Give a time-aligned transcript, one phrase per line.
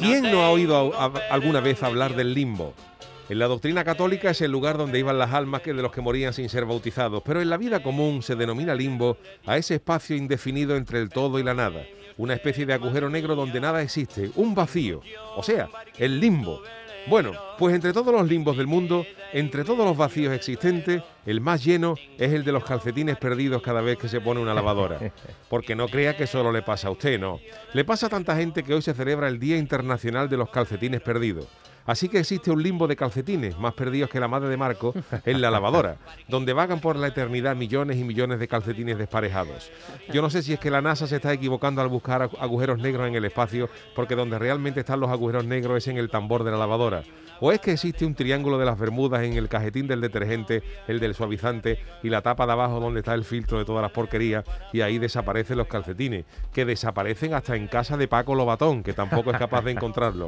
[0.00, 2.74] ¿Quién no ha oído a- a- alguna vez hablar del limbo?
[3.28, 6.00] En la doctrina católica es el lugar donde iban las almas que de los que
[6.00, 10.16] morían sin ser bautizados, pero en la vida común se denomina limbo a ese espacio
[10.16, 11.84] indefinido entre el todo y la nada,
[12.16, 15.00] una especie de agujero negro donde nada existe, un vacío,
[15.36, 16.60] o sea, el limbo.
[17.06, 21.64] Bueno, pues entre todos los limbos del mundo, entre todos los vacíos existentes, el más
[21.64, 24.98] lleno es el de los calcetines perdidos cada vez que se pone una lavadora.
[25.48, 27.40] Porque no crea que solo le pasa a usted, no.
[27.72, 31.00] Le pasa a tanta gente que hoy se celebra el Día Internacional de los Calcetines
[31.00, 31.46] Perdidos.
[31.86, 35.40] Así que existe un limbo de calcetines, más perdidos que la madre de Marco, en
[35.40, 35.96] la lavadora,
[36.28, 39.72] donde vagan por la eternidad millones y millones de calcetines desparejados.
[40.12, 42.78] Yo no sé si es que la NASA se está equivocando al buscar agu- agujeros
[42.78, 46.44] negros en el espacio, porque donde realmente están los agujeros negros es en el tambor
[46.44, 47.02] de la lavadora.
[47.40, 51.00] O es que existe un triángulo de las Bermudas en el cajetín del detergente, el
[51.00, 54.44] del suavizante y la tapa de abajo donde está el filtro de todas las porquerías
[54.74, 59.30] y ahí desaparecen los calcetines, que desaparecen hasta en casa de Paco Lobatón, que tampoco
[59.30, 60.26] es capaz de encontrarlo.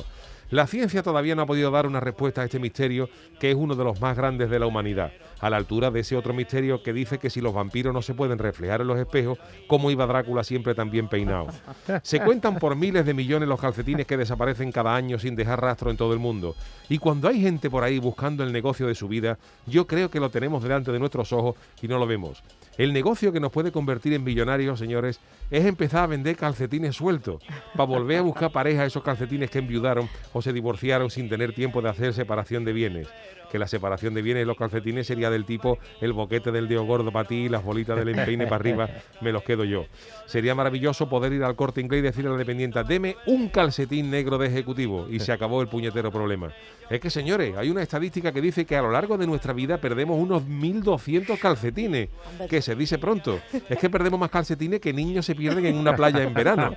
[0.50, 3.84] La ciencia todavía no podido dar una respuesta a este misterio, que es uno de
[3.84, 7.18] los más grandes de la humanidad, a la altura de ese otro misterio que dice
[7.18, 10.74] que si los vampiros no se pueden reflejar en los espejos, ¿cómo iba Drácula siempre
[10.74, 11.48] tan bien peinado?
[12.02, 15.90] Se cuentan por miles de millones los calcetines que desaparecen cada año sin dejar rastro
[15.90, 16.54] en todo el mundo.
[16.88, 20.20] Y cuando hay gente por ahí buscando el negocio de su vida, yo creo que
[20.20, 22.42] lo tenemos delante de nuestros ojos y no lo vemos.
[22.78, 27.42] El negocio que nos puede convertir en millonarios, señores, es empezar a vender calcetines sueltos,
[27.74, 31.54] para volver a buscar pareja a esos calcetines que enviudaron o se divorciaron sin tener
[31.54, 33.08] tiempo de hacer separación de bienes.
[33.50, 36.84] Que la separación de bienes de los calcetines sería del tipo el boquete del dedo
[36.84, 38.88] gordo para ti, las bolitas del empeine para arriba,
[39.22, 39.86] me los quedo yo.
[40.26, 44.10] Sería maravilloso poder ir al corte inglés y decirle a la dependienta, deme un calcetín
[44.10, 46.52] negro de ejecutivo y se acabó el puñetero problema.
[46.90, 49.78] Es que, señores, hay una estadística que dice que a lo largo de nuestra vida
[49.78, 52.10] perdemos unos 1.200 calcetines,
[52.50, 53.40] que se dice pronto.
[53.68, 56.74] Es que perdemos más calcetines que niños se pierden en una playa en verano.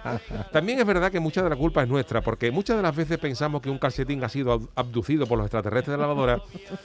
[0.54, 3.18] También es verdad que mucha de la culpa es nuestra, porque muchas de las veces
[3.18, 6.42] pensamos que un calcetín ha sido ab- abducido por los extraterrestres de la lavadora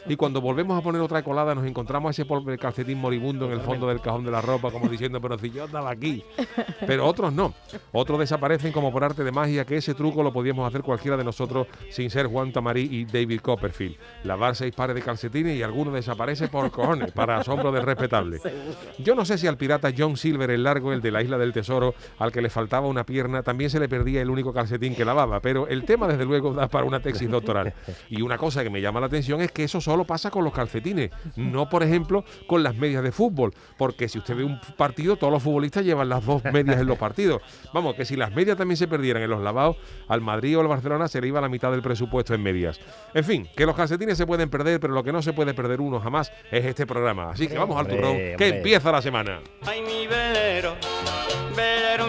[0.07, 3.53] y cuando volvemos a poner otra colada nos encontramos a ese pobre calcetín moribundo en
[3.53, 6.23] el fondo del cajón de la ropa, como diciendo, pero si yo andaba aquí.
[6.87, 7.55] Pero otros no.
[7.93, 11.25] Otros desaparecen como por arte de magia, que ese truco lo podíamos hacer cualquiera de
[11.25, 13.97] nosotros sin ser Juan Tamarí y David Copperfield.
[14.25, 18.41] Lavar seis pares de calcetines y alguno desaparece por cojones, para asombro del respetable.
[18.99, 21.53] Yo no sé si al pirata John Silver el largo, el de la isla del
[21.53, 25.05] tesoro, al que le faltaba una pierna, también se le perdía el único calcetín que
[25.05, 27.50] lavaba, pero el tema desde luego da para una tesis doctoral.
[28.11, 30.53] Y una cosa que me llama la atención es que eso solo pasa con los
[30.53, 35.17] calcetines, no por ejemplo con las medias de fútbol, porque si usted ve un partido,
[35.17, 37.43] todos los futbolistas llevan las dos medias en los partidos.
[37.73, 39.77] Vamos, que si las medias también se perdieran en los lavados,
[40.09, 42.81] al Madrid o al Barcelona se le iba la mitad del presupuesto en medias.
[43.15, 45.81] En fin, que los calcetines se pueden perder, pero lo que no se puede perder
[45.81, 47.31] uno jamás es este programa.
[47.31, 49.41] Así que vamos al turrón, que empieza la semana.
[49.63, 50.77] Ay, mi velero,
[51.57, 52.09] velero